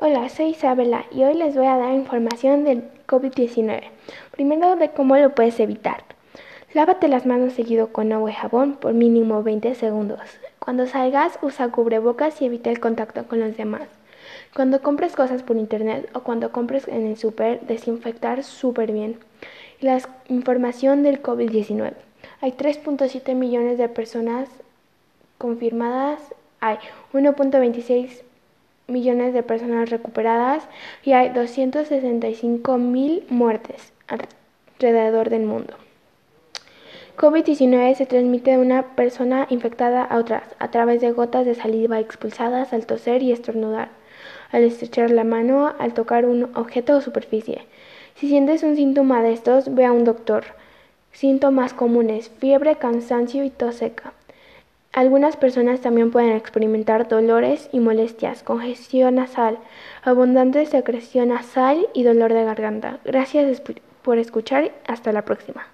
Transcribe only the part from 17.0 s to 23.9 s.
el super, desinfectar súper bien. La información del COVID-19. Hay 3.7 millones de